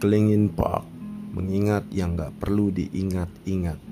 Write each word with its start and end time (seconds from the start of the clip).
Kelingin 0.00 0.48
Park 0.48 0.88
Mengingat 1.36 1.86
yang 1.94 2.18
gak 2.18 2.34
perlu 2.42 2.74
diingat-ingat. 2.74 3.89